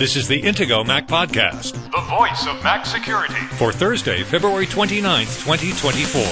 [0.00, 3.34] This is the Intego Mac Podcast, the voice of Mac security.
[3.58, 6.22] for Thursday, February 29th, 2024.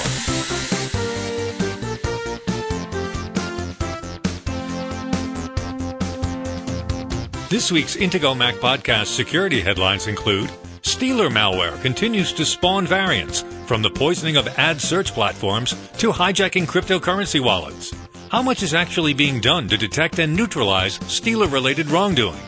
[7.50, 10.50] This week's Intego Mac Podcast security headlines include
[10.80, 16.66] Stealer malware continues to spawn variants, from the poisoning of ad search platforms to hijacking
[16.66, 17.94] cryptocurrency wallets.
[18.30, 22.40] How much is actually being done to detect and neutralize Stealer related wrongdoing?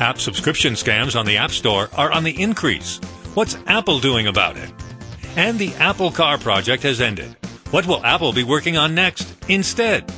[0.00, 2.98] App subscription scams on the App Store are on the increase.
[3.34, 4.72] What's Apple doing about it?
[5.36, 7.36] And the Apple Car project has ended.
[7.70, 10.10] What will Apple be working on next instead?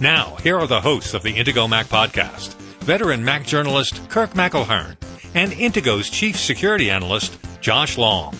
[0.00, 4.96] Now, here are the hosts of the Intego Mac podcast veteran Mac journalist Kirk McElhearn
[5.34, 8.34] and Intego's chief security analyst Josh Long.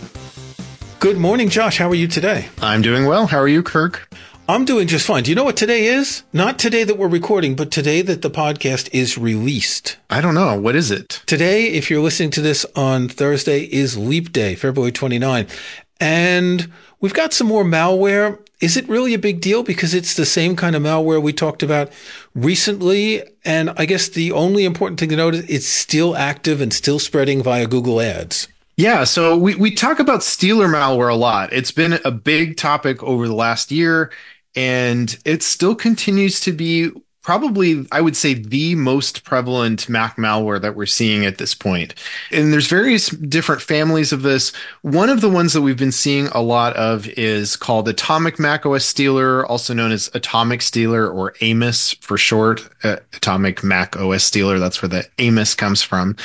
[0.99, 1.79] Good morning, Josh.
[1.79, 2.49] How are you today?
[2.61, 3.27] I'm doing well.
[3.27, 4.10] How are you, Kirk?
[4.51, 5.23] I'm doing just fine.
[5.23, 6.25] Do you know what today is?
[6.33, 9.97] Not today that we're recording, but today that the podcast is released.
[10.11, 10.61] I don't know.
[10.61, 11.23] What is it?
[11.25, 15.47] Today, if you're listening to this on Thursday, is Leap Day, February 29.
[16.01, 16.69] And
[17.01, 18.45] we've got some more malware.
[18.61, 19.63] Is it really a big deal?
[19.63, 21.93] Because it's the same kind of malware we talked about
[22.35, 23.23] recently.
[23.45, 26.99] And I guess the only important thing to note is it's still active and still
[26.99, 28.49] spreading via Google Ads.
[28.77, 31.53] Yeah, so we, we talk about Stealer malware a lot.
[31.53, 34.11] It's been a big topic over the last year,
[34.55, 36.91] and it still continues to be
[37.23, 41.95] probably, I would say, the most prevalent Mac malware that we're seeing at this point.
[42.33, 44.53] And there's various different families of this.
[44.83, 48.65] One of the ones that we've been seeing a lot of is called Atomic Mac
[48.65, 52.69] OS Stealer, also known as Atomic Stealer or AMOS for short.
[52.83, 56.17] Uh, Atomic Mac OS Stealer, that's where the AMOS comes from.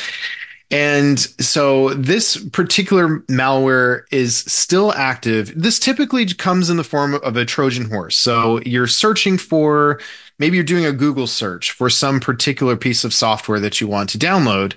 [0.72, 5.54] And so this particular malware is still active.
[5.56, 8.18] This typically comes in the form of a Trojan horse.
[8.18, 10.00] So you're searching for,
[10.40, 14.10] maybe you're doing a Google search for some particular piece of software that you want
[14.12, 14.74] to download.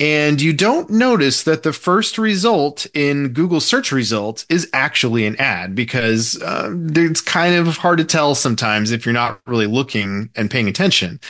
[0.00, 5.36] And you don't notice that the first result in Google search results is actually an
[5.36, 10.30] ad because uh, it's kind of hard to tell sometimes if you're not really looking
[10.34, 11.20] and paying attention.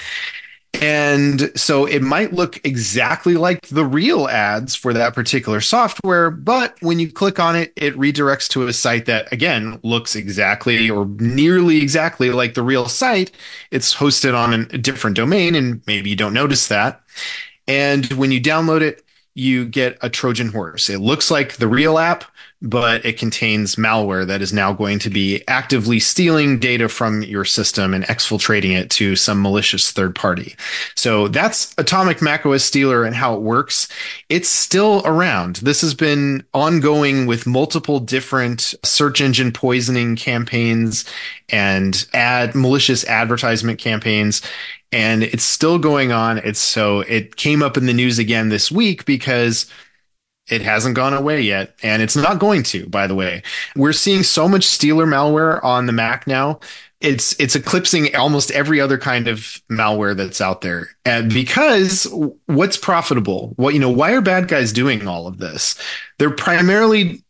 [0.81, 6.77] And so it might look exactly like the real ads for that particular software, but
[6.81, 11.07] when you click on it, it redirects to a site that again looks exactly or
[11.07, 13.31] nearly exactly like the real site.
[13.71, 17.01] It's hosted on a different domain and maybe you don't notice that.
[17.67, 20.89] And when you download it, you get a Trojan horse.
[20.89, 22.25] It looks like the real app,
[22.65, 27.45] but it contains malware that is now going to be actively stealing data from your
[27.45, 30.57] system and exfiltrating it to some malicious third party.
[30.95, 33.87] So that's Atomic macOS Stealer and how it works.
[34.31, 35.57] It's still around.
[35.57, 41.05] This has been ongoing with multiple different search engine poisoning campaigns
[41.51, 44.41] and ad malicious advertisement campaigns
[44.95, 46.39] and it's still going on.
[46.39, 49.69] It's so it came up in the news again this week because
[50.49, 53.43] it hasn't gone away yet, and it's not going to, by the way.
[53.77, 56.61] We're seeing so much Stealer malware on the Mac now.
[57.01, 60.89] It's it's eclipsing almost every other kind of malware that's out there.
[61.05, 62.07] And because
[62.47, 63.53] what's profitable?
[63.57, 65.79] What you know, why are bad guys doing all of this?
[66.19, 67.23] They're primarily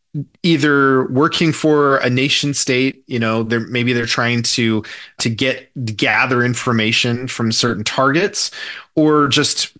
[0.43, 4.85] either working for a nation state you know they're maybe they're trying to
[5.19, 8.53] to get gather information from certain targets
[8.95, 9.73] or just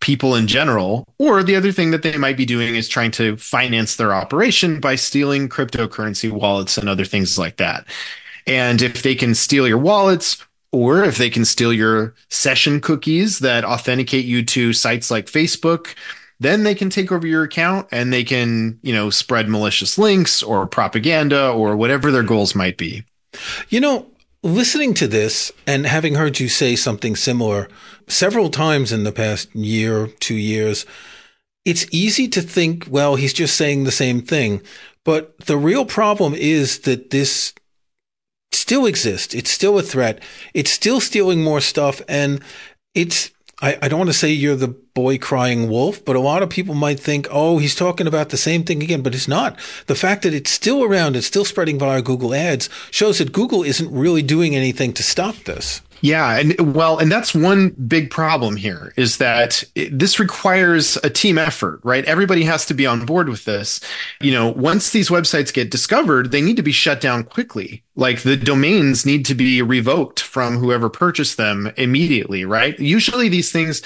[0.00, 3.36] people in general or the other thing that they might be doing is trying to
[3.36, 7.86] finance their operation by stealing cryptocurrency wallets and other things like that
[8.46, 13.38] and if they can steal your wallets or if they can steal your session cookies
[13.40, 15.94] that authenticate you to sites like Facebook
[16.40, 20.42] then they can take over your account and they can, you know, spread malicious links
[20.42, 23.04] or propaganda or whatever their goals might be.
[23.68, 24.06] You know,
[24.44, 27.66] listening to this and having heard you say something similar
[28.06, 30.84] several times in the past year, two years,
[31.64, 34.60] it's easy to think, well, he's just saying the same thing.
[35.02, 37.54] But the real problem is that this
[38.52, 39.34] still exists.
[39.34, 40.22] It's still a threat.
[40.52, 42.02] It's still stealing more stuff.
[42.06, 42.42] And
[42.94, 43.30] it's,
[43.60, 46.50] I, I don't want to say you're the boy crying wolf, but a lot of
[46.50, 49.58] people might think, oh, he's talking about the same thing again, but it's not.
[49.86, 53.62] The fact that it's still around, it's still spreading via Google ads shows that Google
[53.62, 55.82] isn't really doing anything to stop this.
[56.00, 61.08] Yeah, and well, and that's one big problem here is that it, this requires a
[61.08, 62.04] team effort, right?
[62.04, 63.80] Everybody has to be on board with this.
[64.20, 67.83] You know, once these websites get discovered, they need to be shut down quickly.
[67.96, 72.78] Like the domains need to be revoked from whoever purchased them immediately, right?
[72.78, 73.82] Usually these things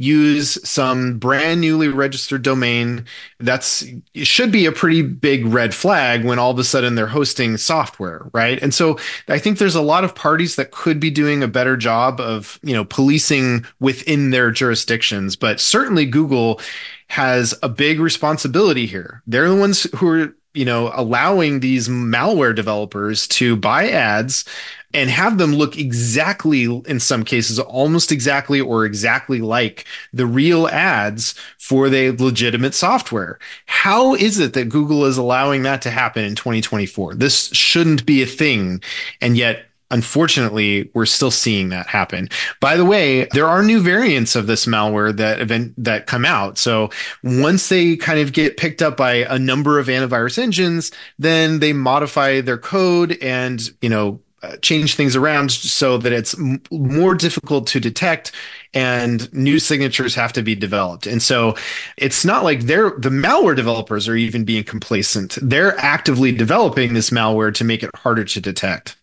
[0.00, 3.04] use some brand newly registered domain.
[3.38, 3.84] That's
[4.14, 8.30] should be a pretty big red flag when all of a sudden they're hosting software,
[8.32, 8.60] right?
[8.62, 8.98] And so
[9.28, 12.58] I think there's a lot of parties that could be doing a better job of,
[12.62, 16.62] you know, policing within their jurisdictions, but certainly Google
[17.08, 19.22] has a big responsibility here.
[19.26, 24.44] They're the ones who are you know, allowing these malware developers to buy ads
[24.92, 30.66] and have them look exactly, in some cases, almost exactly or exactly like the real
[30.66, 33.38] ads for the legitimate software.
[33.66, 37.14] How is it that Google is allowing that to happen in 2024?
[37.14, 38.82] This shouldn't be a thing.
[39.20, 42.28] And yet unfortunately, we're still seeing that happen.
[42.60, 46.58] By the way, there are new variants of this malware that event that come out.
[46.58, 46.90] So
[47.22, 51.72] once they kind of get picked up by a number of antivirus engines, then they
[51.72, 57.14] modify their code and, you know, uh, change things around so that it's m- more
[57.14, 58.32] difficult to detect
[58.72, 61.06] and new signatures have to be developed.
[61.06, 61.56] And so
[61.98, 65.36] it's not like they're the malware developers are even being complacent.
[65.42, 68.96] They're actively developing this malware to make it harder to detect.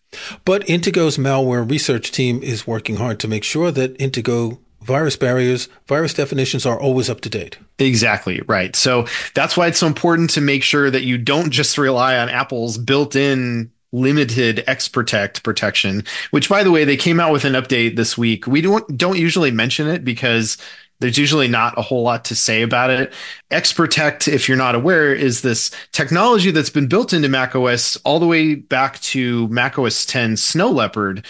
[0.44, 5.68] But Intego's malware research team is working hard to make sure that Intego virus barriers,
[5.86, 7.58] virus definitions are always up to date.
[7.78, 8.74] Exactly, right.
[8.74, 12.28] So that's why it's so important to make sure that you don't just rely on
[12.28, 17.54] Apple's built in limited XProtect protection, which by the way, they came out with an
[17.54, 18.46] update this week.
[18.46, 20.58] We don't don't usually mention it because
[21.00, 23.12] there's usually not a whole lot to say about it.
[23.50, 28.26] XProtect, if you're not aware, is this technology that's been built into macOS all the
[28.26, 31.24] way back to macOS 10 Snow Leopard.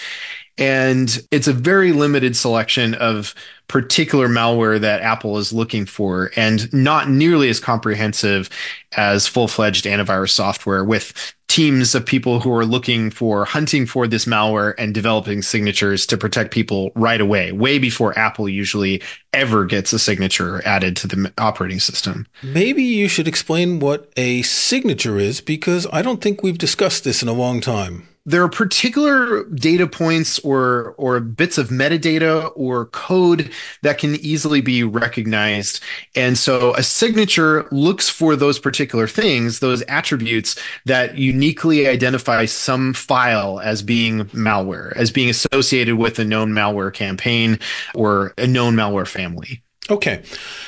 [0.57, 3.35] And it's a very limited selection of
[3.69, 8.49] particular malware that Apple is looking for and not nearly as comprehensive
[8.97, 14.27] as full-fledged antivirus software with teams of people who are looking for hunting for this
[14.27, 19.93] malware and developing signatures to protect people right away, way before Apple usually ever gets
[19.93, 22.27] a signature added to the operating system.
[22.43, 27.23] Maybe you should explain what a signature is because I don't think we've discussed this
[27.23, 32.87] in a long time there are particular data points or or bits of metadata or
[32.87, 33.51] code
[33.83, 35.81] that can easily be recognized.
[36.15, 42.93] And so a signature looks for those particular things those attributes that uniquely identify some
[42.93, 47.59] file as being malware as being associated with a known malware campaign
[47.95, 50.23] or a known malware family Okay.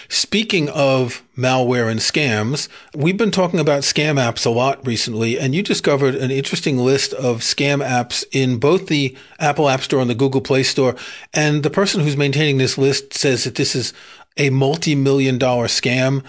[0.08, 5.55] Speaking of malware and scams, we've been talking about scam apps a lot recently, and
[5.55, 10.08] you discovered an interesting list of scam apps in both the Apple App Store and
[10.08, 10.96] the Google Play Store.
[11.34, 13.93] And the person who's maintaining this list says that this is
[14.38, 16.25] a multi million dollar scam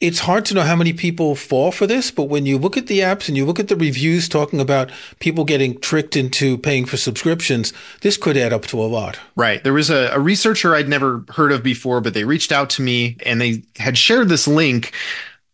[0.00, 2.86] it's hard to know how many people fall for this, but when you look at
[2.86, 6.86] the apps and you look at the reviews talking about people getting tricked into paying
[6.86, 9.18] for subscriptions, this could add up to a lot.
[9.36, 9.62] Right.
[9.62, 12.82] There was a, a researcher I'd never heard of before, but they reached out to
[12.82, 14.94] me and they had shared this link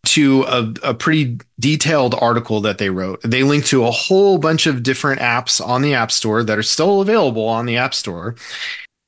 [0.05, 3.19] to a, a, pretty detailed article that they wrote.
[3.23, 6.63] They linked to a whole bunch of different apps on the App Store that are
[6.63, 8.35] still available on the App Store.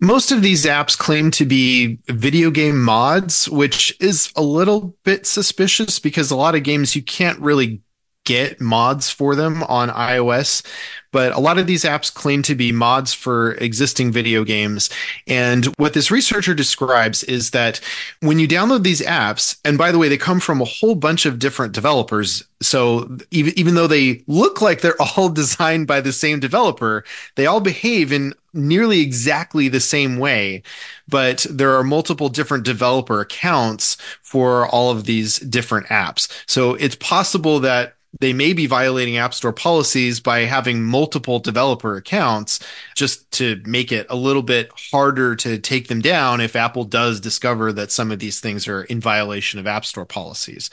[0.01, 5.27] Most of these apps claim to be video game mods, which is a little bit
[5.27, 7.81] suspicious because a lot of games you can't really
[8.29, 10.63] get mods for them on iOS,
[11.11, 14.91] but a lot of these apps claim to be mods for existing video games.
[15.25, 17.81] And what this researcher describes is that
[18.19, 21.25] when you download these apps, and by the way, they come from a whole bunch
[21.25, 22.43] of different developers.
[22.61, 27.03] So even, even though they look like they're all designed by the same developer,
[27.35, 30.61] they all behave in nearly exactly the same way,
[31.07, 36.31] but there are multiple different developer accounts for all of these different apps.
[36.47, 41.95] So it's possible that they may be violating App Store policies by having multiple developer
[41.95, 42.59] accounts
[42.95, 47.19] just to make it a little bit harder to take them down if Apple does
[47.19, 50.69] discover that some of these things are in violation of App Store policies.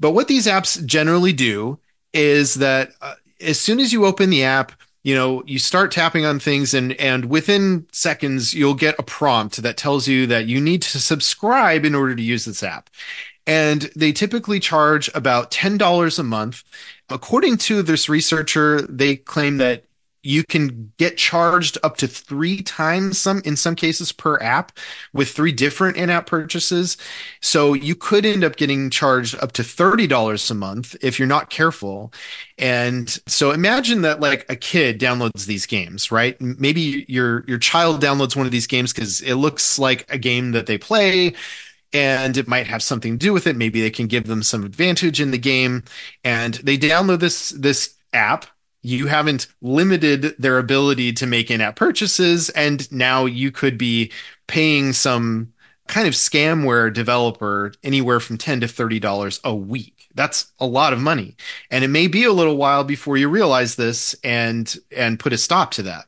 [0.00, 1.78] But what these apps generally do
[2.12, 4.72] is that uh, as soon as you open the app,
[5.04, 9.62] you know, you start tapping on things and, and within seconds, you'll get a prompt
[9.62, 12.88] that tells you that you need to subscribe in order to use this app
[13.46, 16.62] and they typically charge about $10 a month.
[17.08, 19.84] According to this researcher, they claim that
[20.22, 24.78] you can get charged up to three times some in some cases per app
[25.12, 26.96] with three different in-app purchases.
[27.40, 31.50] So you could end up getting charged up to $30 a month if you're not
[31.50, 32.12] careful.
[32.56, 36.40] And so imagine that like a kid downloads these games right?
[36.40, 40.52] Maybe your your child downloads one of these games because it looks like a game
[40.52, 41.34] that they play
[41.92, 43.56] and it might have something to do with it.
[43.56, 45.84] Maybe they can give them some advantage in the game
[46.24, 48.46] and they download this, this app.
[48.82, 52.48] You haven't limited their ability to make in-app purchases.
[52.50, 54.10] And now you could be
[54.48, 55.52] paying some
[55.86, 60.08] kind of scamware developer anywhere from 10 to $30 a week.
[60.14, 61.36] That's a lot of money.
[61.70, 65.38] And it may be a little while before you realize this and and put a
[65.38, 66.06] stop to that.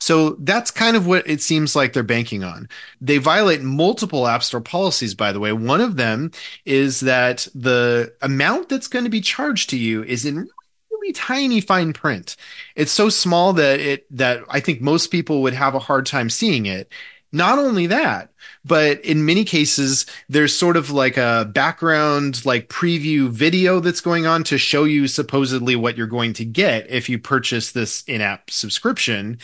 [0.00, 2.68] So that's kind of what it seems like they're banking on.
[3.00, 5.52] They violate multiple App Store policies, by the way.
[5.52, 6.32] One of them
[6.64, 10.48] is that the amount that's going to be charged to you is in
[10.90, 12.36] really tiny fine print.
[12.76, 16.30] It's so small that it that I think most people would have a hard time
[16.30, 16.90] seeing it.
[17.32, 18.32] Not only that,
[18.64, 24.26] but in many cases, there's sort of like a background, like preview video that's going
[24.26, 28.20] on to show you supposedly what you're going to get if you purchase this in
[28.20, 29.38] app subscription.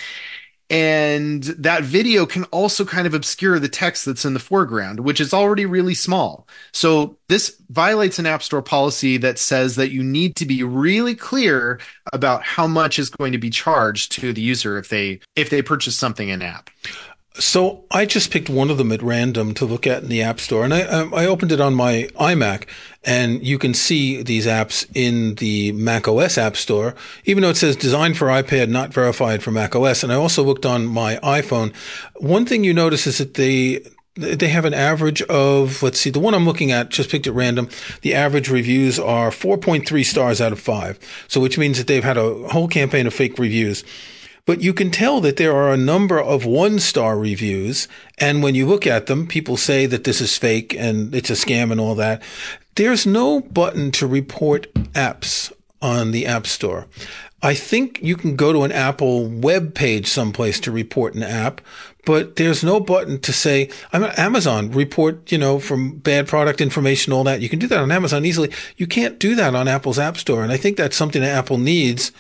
[0.69, 5.21] And that video can also kind of obscure the text that's in the foreground, which
[5.21, 6.49] is already really small.
[6.73, 11.15] So this violates an App Store policy that says that you need to be really
[11.15, 11.79] clear
[12.13, 15.63] about how much is going to be charged to the user if they if they
[15.63, 16.69] purchase something in app.
[17.39, 20.41] So I just picked one of them at random to look at in the App
[20.41, 22.65] Store, and I um, I opened it on my iMac,
[23.05, 26.95] and you can see these apps in the Mac OS App Store,
[27.27, 30.03] even though it says designed for iPad, not verified for Mac OS.
[30.03, 31.75] And I also looked on my iPhone.
[32.17, 33.83] One thing you notice is that they
[34.15, 37.35] they have an average of let's see the one i'm looking at just picked at
[37.35, 37.69] random
[38.01, 42.17] the average reviews are 4.3 stars out of 5 so which means that they've had
[42.17, 43.85] a whole campaign of fake reviews
[44.47, 47.89] but you can tell that there are a number of one star reviews.
[48.17, 51.35] And when you look at them, people say that this is fake and it's a
[51.35, 52.23] scam and all that.
[52.77, 56.87] There's no button to report apps on the App Store.
[57.43, 61.61] I think you can go to an Apple web page someplace to report an app,
[62.05, 66.61] but there's no button to say, I'm at Amazon, report, you know, from bad product
[66.61, 67.43] information, all that.
[67.43, 68.51] You can do that on Amazon easily.
[68.77, 70.43] You can't do that on Apple's App Store.
[70.43, 72.11] And I think that's something that Apple needs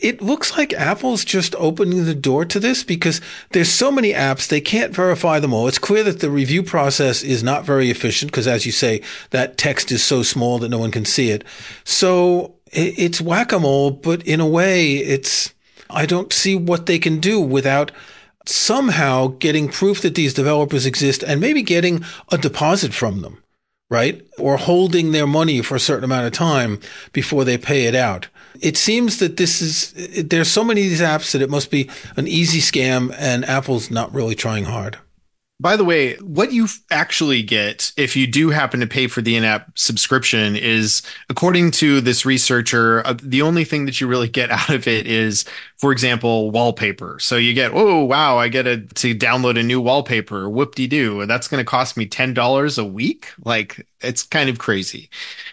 [0.00, 3.20] it looks like Apple's just opening the door to this because
[3.50, 5.68] there's so many apps, they can't verify them all.
[5.68, 9.58] It's clear that the review process is not very efficient because as you say, that
[9.58, 11.44] text is so small that no one can see it.
[11.84, 15.52] So it's whack-a-mole, but in a way, it's,
[15.90, 17.92] I don't see what they can do without
[18.46, 23.42] somehow getting proof that these developers exist and maybe getting a deposit from them,
[23.90, 24.26] right?
[24.38, 26.80] Or holding their money for a certain amount of time
[27.12, 28.28] before they pay it out
[28.60, 29.92] it seems that this is
[30.24, 33.90] there's so many of these apps that it must be an easy scam, and Apple's
[33.90, 34.98] not really trying hard.
[35.62, 39.36] By the way, what you actually get if you do happen to pay for the
[39.36, 44.50] in-app subscription is, according to this researcher, uh, the only thing that you really get
[44.50, 45.44] out of it is,
[45.76, 47.20] for example, wallpaper.
[47.20, 50.50] So you get, oh wow, I get a, to download a new wallpaper.
[50.50, 53.32] Whoop de doo, that's going to cost me ten dollars a week.
[53.44, 55.10] Like it's kind of crazy.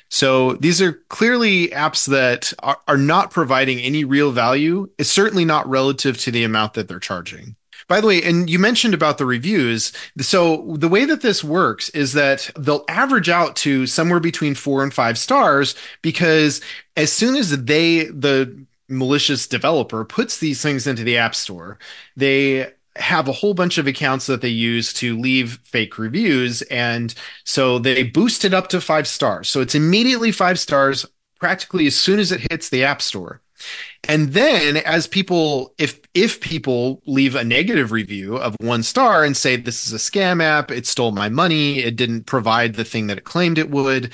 [0.10, 4.90] So these are clearly apps that are, are not providing any real value.
[4.98, 7.58] It's certainly not relative to the amount that they're charging.
[7.90, 9.92] By the way, and you mentioned about the reviews.
[10.20, 14.84] So the way that this works is that they'll average out to somewhere between four
[14.84, 16.62] and five stars because
[16.96, 21.80] as soon as they, the malicious developer puts these things into the app store,
[22.16, 26.62] they have a whole bunch of accounts that they use to leave fake reviews.
[26.64, 29.50] And so they boost it up to five stars.
[29.50, 31.08] So it's immediately five stars
[31.40, 33.42] practically as soon as it hits the app store.
[34.06, 39.36] And then as people, if, if people leave a negative review of one star and
[39.36, 43.08] say, this is a scam app, it stole my money, it didn't provide the thing
[43.08, 44.12] that it claimed it would,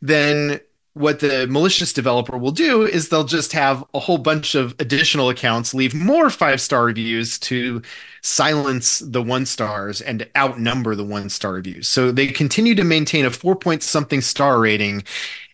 [0.00, 0.60] then
[0.94, 5.28] what the malicious developer will do is they'll just have a whole bunch of additional
[5.28, 7.82] accounts leave more five star reviews to
[8.22, 11.88] silence the one stars and outnumber the one star reviews.
[11.88, 15.02] So they continue to maintain a four point something star rating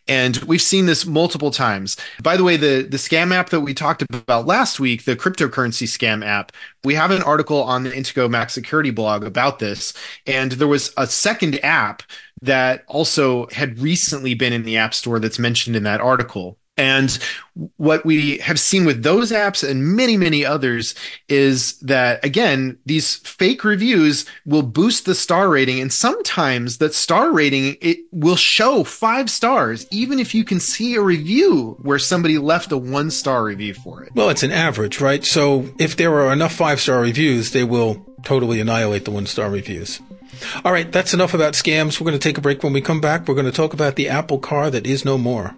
[0.09, 1.97] and we've seen this multiple times.
[2.23, 5.87] By the way, the, the scam app that we talked about last week, the cryptocurrency
[5.87, 6.53] scam app,
[6.85, 9.93] we have an article on the Intego Mac Security blog about this.
[10.27, 12.03] And there was a second app
[12.43, 16.59] that also had recently been in the App Store that's mentioned in that article.
[16.77, 17.19] And
[17.77, 20.95] what we have seen with those apps and many, many others
[21.29, 25.79] is that, again, these fake reviews will boost the star rating.
[25.79, 30.95] And sometimes that star rating, it will show five stars, even if you can see
[30.95, 34.13] a review where somebody left a one star review for it.
[34.15, 35.23] Well, it's an average, right?
[35.23, 39.51] So if there are enough five star reviews, they will totally annihilate the one star
[39.51, 40.01] reviews.
[40.65, 42.01] All right, that's enough about scams.
[42.01, 42.63] We're going to take a break.
[42.63, 45.19] When we come back, we're going to talk about the Apple car that is no
[45.19, 45.55] more.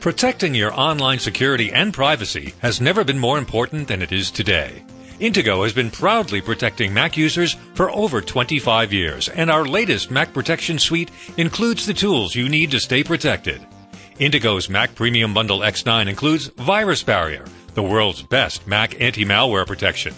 [0.00, 4.82] Protecting your online security and privacy has never been more important than it is today.
[5.20, 10.32] Intego has been proudly protecting Mac users for over 25 years, and our latest Mac
[10.32, 13.60] Protection Suite includes the tools you need to stay protected.
[14.18, 20.14] Intego's Mac Premium Bundle X9 includes Virus Barrier, the world's best Mac anti malware protection,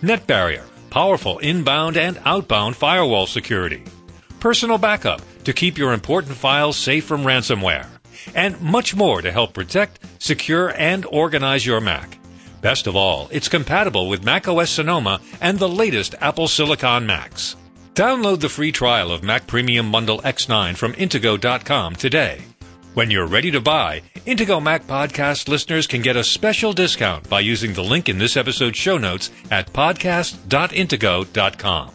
[0.00, 3.82] Net Barrier, powerful inbound and outbound firewall security,
[4.38, 7.88] personal backup to keep your important files safe from ransomware,
[8.34, 12.18] and much more to help protect, secure, and organize your Mac.
[12.60, 17.56] Best of all, it's compatible with macOS Sonoma and the latest Apple Silicon Macs.
[17.94, 22.42] Download the free trial of Mac Premium Bundle X9 from Intego.com today.
[22.94, 27.40] When you're ready to buy, Intego Mac Podcast listeners can get a special discount by
[27.40, 31.90] using the link in this episode's show notes at podcast.intego.com.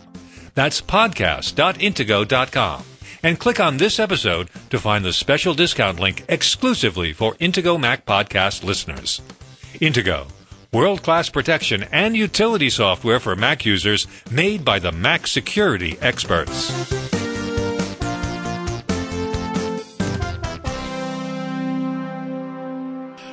[0.55, 2.83] That's podcast.intego.com.
[3.21, 8.05] And click on this episode to find the special discount link exclusively for Intego Mac
[8.05, 9.21] Podcast listeners.
[9.81, 10.27] Intego
[10.71, 17.18] world class protection and utility software for Mac users made by the Mac security experts.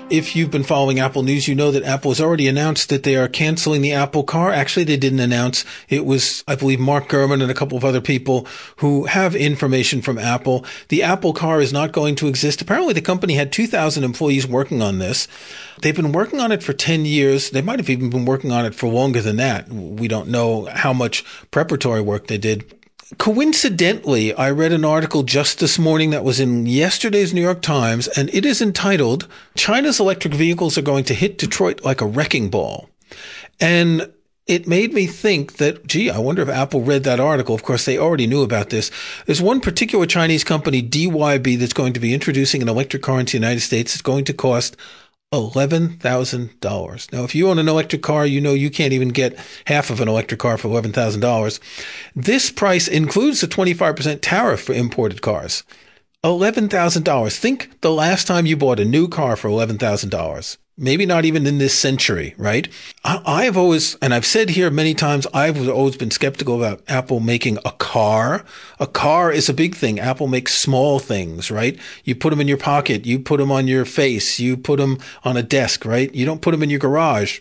[0.09, 3.17] If you've been following Apple News, you know that Apple has already announced that they
[3.17, 4.53] are canceling the Apple car.
[4.53, 5.65] Actually, they didn't announce.
[5.89, 8.47] It was, I believe, Mark Gurman and a couple of other people
[8.77, 10.65] who have information from Apple.
[10.91, 12.63] The Apple car is not going to exist.
[12.63, 15.27] Apparently, the company had 2,000 employees working on this.
[15.83, 17.51] They've been working on it for 10 years.
[17.51, 19.69] They might have even been working on it for longer than that.
[19.69, 22.73] We don't know how much preparatory work they did
[23.19, 28.09] coincidentally, I read an article just this morning that was in yesterday's New York Times,
[28.09, 32.51] and it is entitled China's Electric Vehicles Are Going to Hit Detroit Like a Wrecking
[32.51, 32.89] Ball.
[33.61, 34.13] And
[34.47, 37.55] it made me think that, gee, I wonder if Apple read that article.
[37.55, 38.91] Of course, they already knew about this.
[39.25, 43.33] There's one particular Chinese company, DYB, that's going to be introducing an electric car into
[43.33, 43.95] the United States.
[43.95, 44.77] It's going to cost
[45.33, 47.13] $11,000.
[47.13, 50.01] Now, if you own an electric car, you know you can't even get half of
[50.01, 51.61] an electric car for $11,000.
[52.15, 55.65] This price includes the 25% tariff for imported cars.
[56.25, 57.39] $11,000.
[57.39, 61.59] Think the last time you bought a new car for $11,000 maybe not even in
[61.59, 62.69] this century, right?
[63.05, 67.21] I, have always, and I've said here many times, I've always been skeptical about Apple
[67.21, 68.45] making a car.
[68.79, 69.99] A car is a big thing.
[69.99, 71.79] Apple makes small things, right?
[72.05, 74.99] You put them in your pocket, you put them on your face, you put them
[75.25, 76.15] on a desk, right?
[76.15, 77.41] You don't put them in your garage.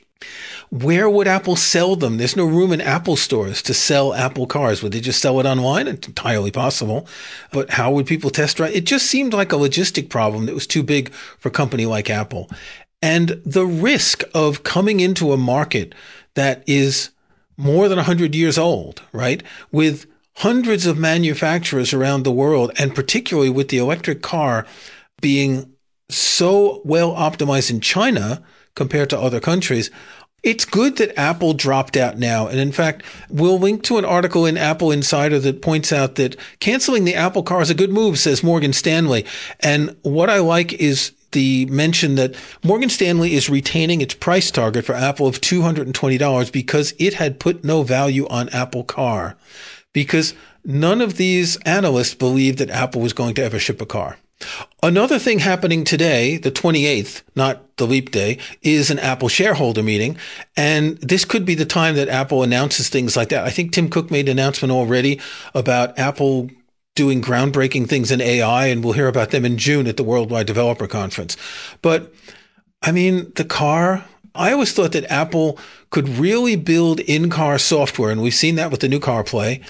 [0.69, 2.17] Where would Apple sell them?
[2.17, 4.81] There's no room in Apple stores to sell Apple cars.
[4.81, 5.87] Would they just sell it online?
[5.87, 7.07] It's entirely possible.
[7.51, 8.75] But how would people test drive?
[8.75, 12.09] It just seemed like a logistic problem that was too big for a company like
[12.09, 12.49] Apple.
[13.01, 15.93] And the risk of coming into a market
[16.33, 17.11] that is
[17.57, 19.43] more than 100 years old, right?
[19.71, 24.65] With hundreds of manufacturers around the world, and particularly with the electric car
[25.21, 25.71] being
[26.09, 28.43] so well optimized in China
[28.75, 29.89] compared to other countries.
[30.43, 32.47] It's good that Apple dropped out now.
[32.47, 36.35] And in fact, we'll link to an article in Apple Insider that points out that
[36.59, 39.25] canceling the Apple car is a good move, says Morgan Stanley.
[39.61, 44.85] And what I like is the mention that Morgan Stanley is retaining its price target
[44.85, 49.35] for Apple of $220 because it had put no value on Apple Car.
[49.93, 54.17] Because none of these analysts believed that Apple was going to ever ship a car.
[54.83, 60.17] Another thing happening today, the 28th, not the leap day, is an Apple shareholder meeting.
[60.55, 63.45] And this could be the time that Apple announces things like that.
[63.45, 65.19] I think Tim Cook made an announcement already
[65.53, 66.49] about Apple
[66.95, 70.47] doing groundbreaking things in AI, and we'll hear about them in June at the Worldwide
[70.47, 71.35] Developer Conference.
[71.81, 72.13] But
[72.81, 75.57] I mean, the car, I always thought that Apple
[75.89, 79.63] could really build in car software, and we've seen that with the new CarPlay.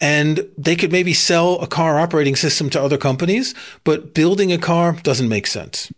[0.00, 4.58] And they could maybe sell a car operating system to other companies, but building a
[4.58, 5.92] car doesn't make sense.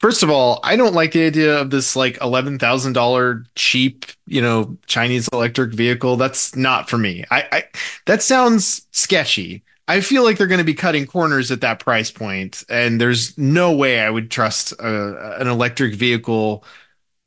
[0.00, 4.04] First of all, I don't like the idea of this like eleven thousand dollar cheap,
[4.26, 6.16] you know, Chinese electric vehicle.
[6.16, 7.24] That's not for me.
[7.30, 7.64] I, I
[8.06, 9.62] that sounds sketchy.
[9.88, 13.38] I feel like they're going to be cutting corners at that price point, and there's
[13.38, 16.64] no way I would trust a, an electric vehicle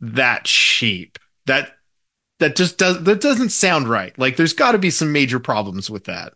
[0.02, 1.18] that cheap.
[1.46, 1.75] That
[2.46, 4.18] that just does that doesn't sound right.
[4.20, 6.34] Like there's got to be some major problems with that.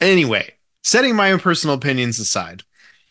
[0.00, 2.62] Anyway, setting my own personal opinions aside,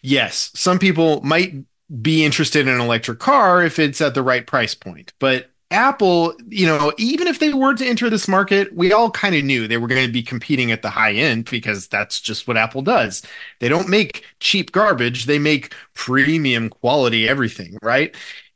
[0.02, 1.54] yes, some people might
[2.02, 6.36] be interested in an electric car if it's at the right price point, but Apple,
[6.48, 9.68] you know, even if they were to enter this market, we all kind of knew
[9.68, 12.84] they were going to be competing at the high end because that's just what Apple
[12.84, 13.24] does.
[13.60, 18.16] They don't make cheap garbage, they make premium quality everything, right?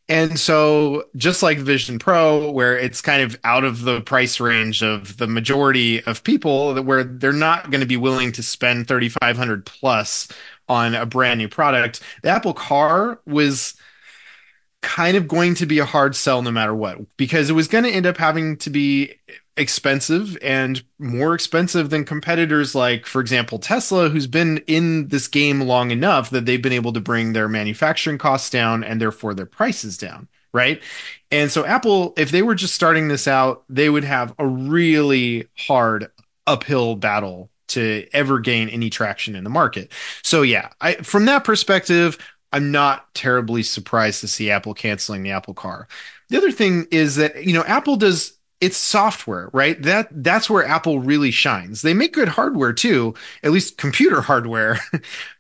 [0.10, 4.82] And so, just like Vision Pro, where it's kind of out of the price range
[4.82, 9.66] of the majority of people, where they're not going to be willing to spend 3500
[9.66, 10.30] plus
[10.70, 13.76] on a brand new product, the Apple Car was
[14.82, 17.84] kind of going to be a hard sell no matter what because it was going
[17.84, 19.14] to end up having to be
[19.58, 25.62] expensive and more expensive than competitors like for example Tesla who's been in this game
[25.62, 29.46] long enough that they've been able to bring their manufacturing costs down and therefore their
[29.46, 30.82] prices down right?
[31.32, 35.48] And so Apple, if they were just starting this out, they would have a really
[35.58, 36.10] hard
[36.48, 39.92] uphill battle to ever gain any traction in the market.
[40.24, 42.18] So yeah, I, from that perspective,
[42.54, 45.88] I'm not terribly surprised to see Apple canceling the Apple Car.
[46.30, 49.82] The other thing is that, you know, Apple does it's software, right?
[49.82, 51.82] That that's where Apple really shines.
[51.82, 54.80] They make good hardware too, at least computer hardware,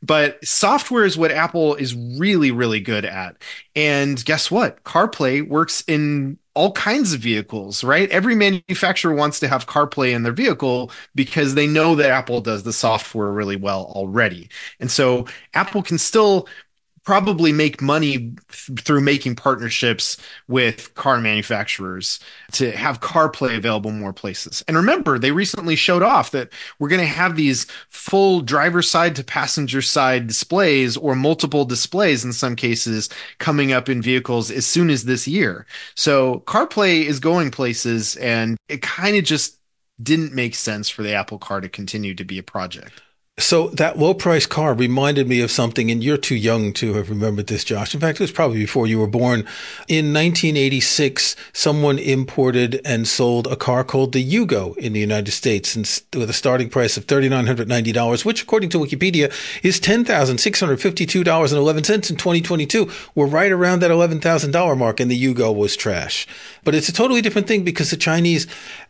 [0.01, 3.37] but software is what Apple is really really good at.
[3.75, 4.83] And guess what?
[4.83, 8.09] CarPlay works in all kinds of vehicles, right?
[8.09, 12.63] Every manufacturer wants to have CarPlay in their vehicle because they know that Apple does
[12.63, 14.49] the software really well already.
[14.79, 16.47] And so Apple can still
[17.07, 20.17] probably make money th- through making partnerships
[20.49, 22.19] with car manufacturers
[22.51, 24.61] to have CarPlay available more places.
[24.67, 29.15] And remember, they recently showed off that we're going to have these full driver side
[29.15, 34.65] to passenger side displays or multiple displays in some cases coming up in vehicles as
[34.65, 35.65] soon as this year.
[35.95, 39.59] So CarPlay is going places and it kind of just
[40.03, 43.01] didn't make sense for the Apple Car to continue to be a project.
[43.39, 47.11] So that low price car reminded me of something, and you're too young to have
[47.11, 47.93] remembered this, Josh.
[47.93, 49.41] In fact, it was probably before you were born.
[49.87, 55.75] In 1986, someone imported and sold a car called the Yugo in the United States
[56.15, 59.31] with a starting price of $3,990, which according to Wikipedia
[59.63, 61.77] is $10,652.11
[62.09, 62.89] in 2022.
[63.13, 66.25] We're right around that $11,000 mark, and the Yugo was trash.
[66.63, 68.47] But it's a totally different thing because the Chinese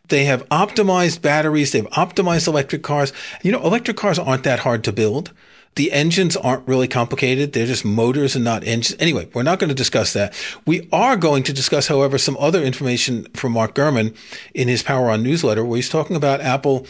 [0.10, 1.72] they have optimized batteries.
[1.72, 3.14] They've optimized electric cars.
[3.44, 5.32] You know, electric cars aren't that hard to build.
[5.76, 7.54] The engines aren't really complicated.
[7.54, 9.00] They're just motors and not engines.
[9.00, 10.34] Anyway, we're not going to discuss that.
[10.66, 14.16] We are going to discuss, however, some other information from Mark Gurman
[14.56, 16.88] in his Power On newsletter, where he's talking about Apple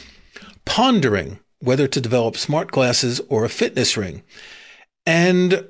[0.63, 4.23] pondering whether to develop smart glasses or a fitness ring.
[5.05, 5.67] And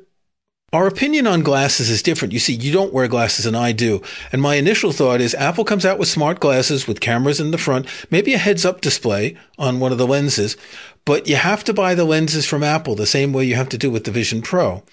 [0.73, 2.33] our opinion on glasses is different.
[2.33, 4.01] You see, you don't wear glasses and I do.
[4.33, 7.57] And my initial thought is Apple comes out with smart glasses with cameras in the
[7.57, 10.57] front, maybe a heads up display on one of the lenses,
[11.05, 13.77] but you have to buy the lenses from Apple the same way you have to
[13.77, 14.83] do with the Vision Pro.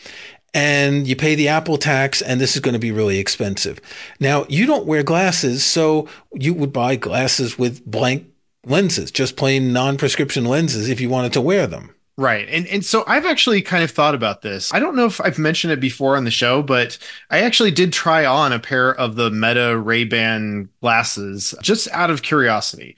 [0.54, 3.80] And you pay the Apple tax, and this is going to be really expensive.
[4.20, 8.28] Now, you don't wear glasses, so you would buy glasses with blank
[8.64, 11.93] lenses, just plain non prescription lenses if you wanted to wear them.
[12.16, 12.48] Right.
[12.48, 14.72] And and so I've actually kind of thought about this.
[14.72, 16.96] I don't know if I've mentioned it before on the show, but
[17.28, 22.22] I actually did try on a pair of the Meta Ray-Ban glasses just out of
[22.22, 22.94] curiosity.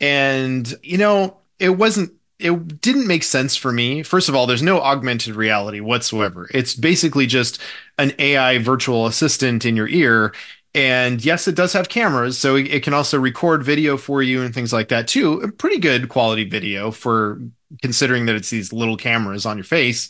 [0.00, 4.02] And you know, it wasn't it didn't make sense for me.
[4.02, 6.48] First of all, there's no augmented reality whatsoever.
[6.52, 7.60] It's basically just
[7.98, 10.34] an AI virtual assistant in your ear
[10.74, 14.54] and yes, it does have cameras, so it can also record video for you and
[14.54, 15.52] things like that too.
[15.58, 17.40] Pretty good quality video for
[17.82, 20.08] considering that it's these little cameras on your face.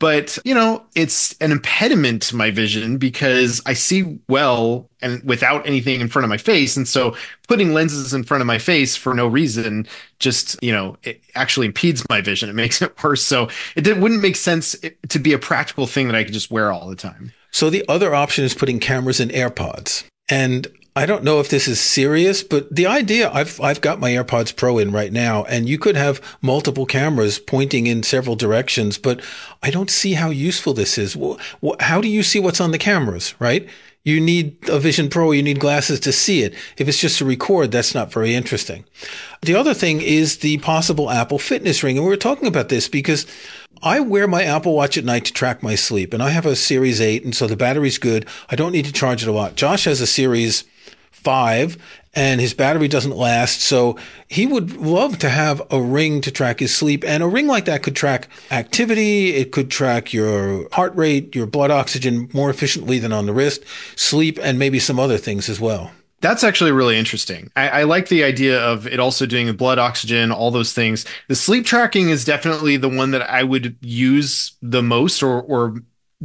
[0.00, 5.66] But, you know, it's an impediment to my vision because I see well and without
[5.66, 6.74] anything in front of my face.
[6.74, 7.14] And so
[7.48, 9.86] putting lenses in front of my face for no reason
[10.18, 12.48] just, you know, it actually impedes my vision.
[12.48, 13.22] It makes it worse.
[13.22, 16.32] So it did, wouldn't make sense eh, to be a practical thing that I could
[16.32, 17.34] just wear all the time.
[17.50, 20.04] So the other option is putting cameras in AirPods.
[20.30, 24.10] And I don't know if this is serious, but the idea I've I've got my
[24.10, 28.98] AirPods Pro in right now, and you could have multiple cameras pointing in several directions,
[28.98, 29.20] but
[29.62, 31.16] I don't see how useful this is.
[31.78, 33.68] How do you see what's on the cameras, right?
[34.02, 36.54] You need a Vision Pro, you need glasses to see it.
[36.78, 38.84] If it's just to record, that's not very interesting.
[39.42, 42.88] The other thing is the possible Apple Fitness Ring, and we were talking about this
[42.88, 43.26] because
[43.82, 46.56] I wear my Apple Watch at night to track my sleep, and I have a
[46.56, 48.26] Series 8, and so the battery's good.
[48.48, 49.54] I don't need to charge it a lot.
[49.54, 50.64] Josh has a Series
[51.20, 51.76] 5,
[52.14, 56.60] and his battery doesn't last, so he would love to have a ring to track
[56.60, 57.04] his sleep.
[57.04, 61.46] And a ring like that could track activity, it could track your heart rate, your
[61.46, 65.60] blood oxygen more efficiently than on the wrist, sleep, and maybe some other things as
[65.60, 65.92] well.
[66.20, 67.50] That's actually really interesting.
[67.56, 71.06] I, I, like the idea of it also doing blood oxygen, all those things.
[71.28, 75.76] The sleep tracking is definitely the one that I would use the most or, or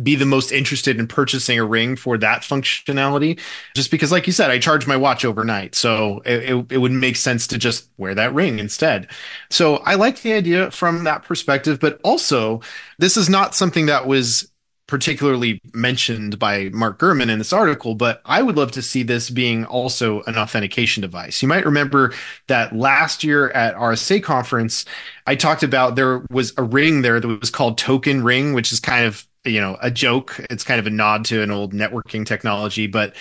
[0.01, 3.39] be the most interested in purchasing a ring for that functionality.
[3.75, 5.75] Just because, like you said, I charge my watch overnight.
[5.75, 9.07] So it, it, it would make sense to just wear that ring instead.
[9.49, 12.61] So I like the idea from that perspective, but also
[12.99, 14.51] this is not something that was
[14.87, 19.29] particularly mentioned by Mark Gurman in this article, but I would love to see this
[19.29, 21.41] being also an authentication device.
[21.41, 22.13] You might remember
[22.47, 24.85] that last year at RSA conference,
[25.25, 28.79] I talked about there was a ring there that was called Token Ring, which is
[28.79, 30.39] kind of, you know, a joke.
[30.49, 33.15] It's kind of a nod to an old networking technology, but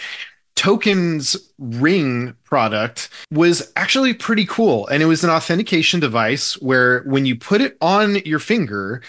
[0.57, 4.87] Token's ring product was actually pretty cool.
[4.87, 9.03] And it was an authentication device where when you put it on your finger,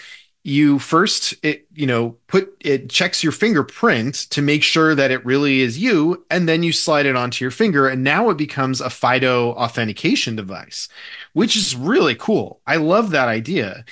[0.46, 5.26] you first it you know put it checks your fingerprint to make sure that it
[5.26, 8.80] really is you and then you slide it onto your finger and now it becomes
[8.80, 10.88] a fido authentication device
[11.32, 13.84] which is really cool i love that idea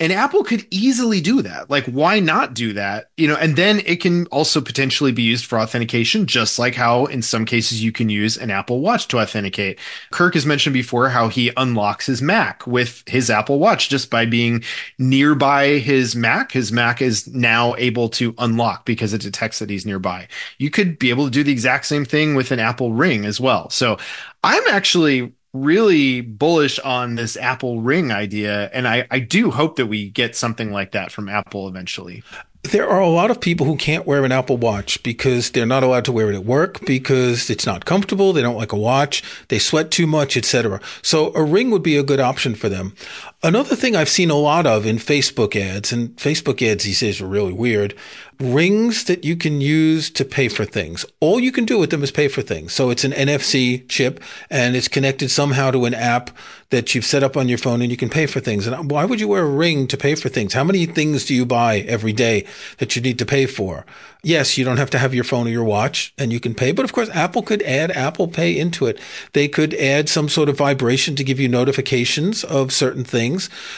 [0.00, 1.70] and Apple could easily do that.
[1.70, 3.10] Like, why not do that?
[3.16, 7.06] You know, and then it can also potentially be used for authentication, just like how
[7.06, 9.80] in some cases you can use an Apple Watch to authenticate.
[10.12, 14.24] Kirk has mentioned before how he unlocks his Mac with his Apple Watch just by
[14.24, 14.62] being
[14.98, 16.52] nearby his Mac.
[16.52, 20.28] His Mac is now able to unlock because it detects that he's nearby.
[20.58, 23.40] You could be able to do the exact same thing with an Apple Ring as
[23.40, 23.68] well.
[23.70, 23.98] So
[24.44, 29.86] I'm actually really bullish on this Apple Ring idea, and I, I do hope that
[29.86, 32.22] we get something like that from Apple eventually.
[32.64, 35.84] There are a lot of people who can't wear an Apple Watch because they're not
[35.84, 38.32] allowed to wear it at work because it's not comfortable.
[38.32, 39.22] They don't like a watch.
[39.46, 40.80] They sweat too much, etc.
[41.00, 42.94] So a ring would be a good option for them.
[43.40, 47.20] Another thing I've seen a lot of in Facebook ads, and Facebook ads these days
[47.20, 47.94] are really weird,
[48.40, 51.04] rings that you can use to pay for things.
[51.20, 52.72] All you can do with them is pay for things.
[52.72, 56.30] So it's an NFC chip and it's connected somehow to an app
[56.70, 58.66] that you've set up on your phone and you can pay for things.
[58.66, 60.52] And why would you wear a ring to pay for things?
[60.54, 62.44] How many things do you buy every day
[62.76, 63.84] that you need to pay for?
[64.22, 66.72] Yes, you don't have to have your phone or your watch and you can pay,
[66.72, 69.00] but of course Apple could add Apple Pay into it.
[69.32, 73.27] They could add some sort of vibration to give you notifications of certain things.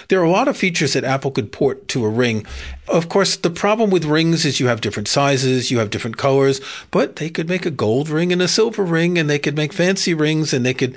[0.09, 2.47] There are a lot of features that Apple could port to a ring.
[2.89, 6.61] Of course, the problem with rings is you have different sizes, you have different colors,
[6.91, 9.73] but they could make a gold ring and a silver ring and they could make
[9.73, 10.97] fancy rings and they could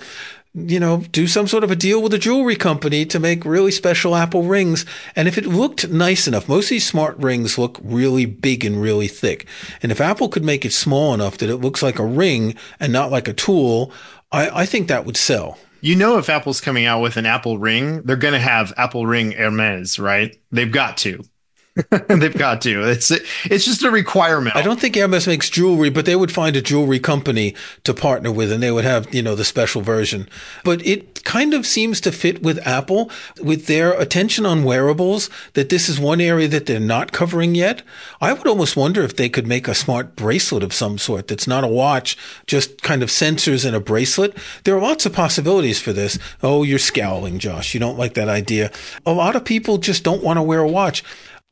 [0.56, 3.72] you know, do some sort of a deal with a jewelry company to make really
[3.72, 4.86] special Apple rings.
[5.16, 8.80] And if it looked nice enough, most of these smart rings look really big and
[8.80, 9.48] really thick.
[9.82, 12.94] And if Apple could make it small enough that it looks like a ring and
[12.94, 13.92] not like a tool,
[14.32, 15.58] I, I think that would sell.
[15.84, 19.06] You know, if Apple's coming out with an Apple ring, they're going to have Apple
[19.06, 20.34] Ring Hermes, right?
[20.50, 21.26] They've got to.
[22.08, 22.88] They've got to.
[22.88, 24.56] It's it's just a requirement.
[24.56, 28.32] I don't think Hermes makes jewelry, but they would find a jewelry company to partner
[28.32, 30.30] with, and they would have you know the special version.
[30.64, 33.10] But it kind of seems to fit with Apple
[33.42, 35.32] with their attention on wearables.
[35.54, 37.82] That this is one area that they're not covering yet.
[38.22, 41.48] I would almost wonder if they could make a smart bracelet of some sort that's
[41.48, 44.38] not a watch, just kind of sensors and a bracelet.
[44.64, 46.20] There are lots of possibilities for this.
[46.44, 47.74] Oh, you're scowling, Josh.
[47.74, 48.72] You don't like that idea.
[49.08, 51.04] A lot of people just don't want to wear a watch.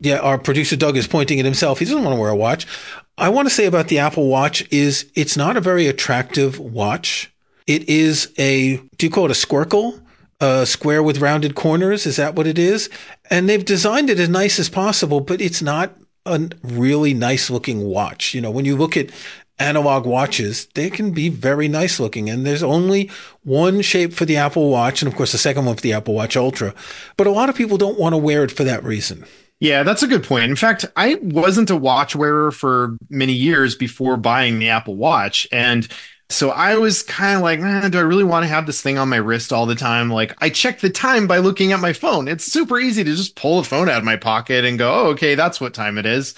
[0.01, 1.77] Yeah, our producer Doug is pointing at himself.
[1.77, 2.65] He doesn't want to wear a watch.
[3.19, 7.31] I want to say about the Apple Watch is it's not a very attractive watch.
[7.67, 10.01] It is a, do you call it a squircle?
[10.39, 12.07] A square with rounded corners?
[12.07, 12.89] Is that what it is?
[13.29, 17.83] And they've designed it as nice as possible, but it's not a really nice looking
[17.83, 18.33] watch.
[18.33, 19.11] You know, when you look at
[19.59, 22.27] analog watches, they can be very nice looking.
[22.27, 23.11] And there's only
[23.43, 26.15] one shape for the Apple Watch, and of course, the second one for the Apple
[26.15, 26.73] Watch Ultra.
[27.17, 29.25] But a lot of people don't want to wear it for that reason.
[29.61, 30.45] Yeah, that's a good point.
[30.45, 35.47] In fact, I wasn't a watch wearer for many years before buying the Apple Watch.
[35.51, 35.87] And
[36.29, 38.97] so I was kind of like, eh, do I really want to have this thing
[38.97, 40.09] on my wrist all the time?
[40.09, 42.27] Like, I check the time by looking at my phone.
[42.27, 45.07] It's super easy to just pull a phone out of my pocket and go, oh,
[45.09, 46.33] okay, that's what time it is.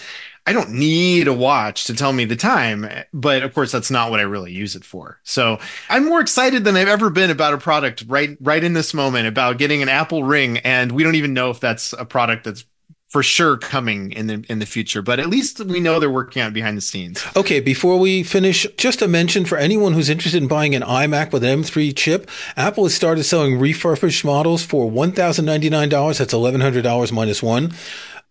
[0.45, 4.11] I don't need a watch to tell me the time, but of course that's not
[4.11, 5.17] what I really use it for.
[5.23, 8.93] So I'm more excited than I've ever been about a product right right in this
[8.93, 12.43] moment about getting an Apple Ring, and we don't even know if that's a product
[12.43, 12.65] that's
[13.13, 16.41] for sure coming in the in the future, but at least we know they're working
[16.41, 17.23] on behind the scenes.
[17.35, 21.31] Okay, before we finish, just a mention for anyone who's interested in buying an iMac
[21.31, 26.17] with an M3 chip, Apple has started selling refurbished models for $1,099.
[26.17, 27.71] That's $1,100 minus one.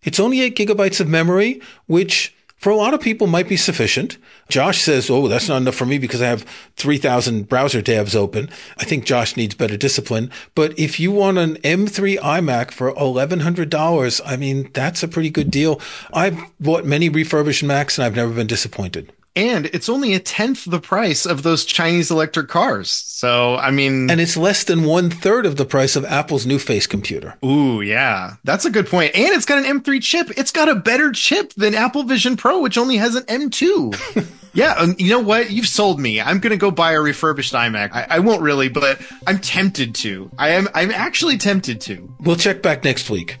[0.03, 4.17] It's only eight gigabytes of memory, which for a lot of people might be sufficient.
[4.47, 6.45] Josh says, Oh, that's not enough for me because I have
[6.77, 8.49] 3000 browser tabs open.
[8.77, 10.31] I think Josh needs better discipline.
[10.55, 15.51] But if you want an M3 iMac for $1,100, I mean, that's a pretty good
[15.51, 15.81] deal.
[16.13, 20.65] I've bought many refurbished Macs and I've never been disappointed and it's only a tenth
[20.65, 22.89] the price of those Chinese electric cars.
[22.89, 26.59] So, I mean, and it's less than one third of the price of Apple's new
[26.59, 27.35] face computer.
[27.43, 29.15] Ooh, yeah, that's a good point.
[29.15, 30.31] And it's got an M3 chip.
[30.37, 34.27] It's got a better chip than Apple Vision Pro, which only has an M2.
[34.53, 35.49] yeah, um, you know what?
[35.49, 36.21] You've sold me.
[36.21, 37.91] I'm gonna go buy a refurbished iMac.
[37.93, 40.29] I, I won't really, but I'm tempted to.
[40.37, 40.67] I am.
[40.75, 42.13] I'm actually tempted to.
[42.19, 43.37] We'll check back next week.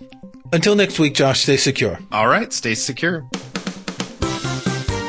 [0.51, 1.99] Until next week, Josh, stay secure.
[2.11, 3.27] All right, stay secure.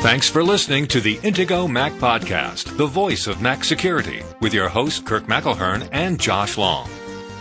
[0.05, 4.69] Thanks for listening to the Intego Mac Podcast, the voice of Mac security, with your
[4.69, 6.91] hosts Kirk McElhearn and Josh Long.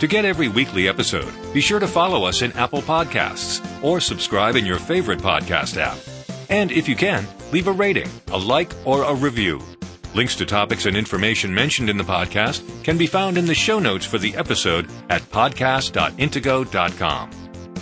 [0.00, 4.56] To get every weekly episode, be sure to follow us in Apple Podcasts or subscribe
[4.56, 5.98] in your favorite podcast app.
[6.48, 9.60] And if you can, leave a rating, a like, or a review.
[10.14, 13.78] Links to topics and information mentioned in the podcast can be found in the show
[13.78, 17.43] notes for the episode at podcast.intego.com.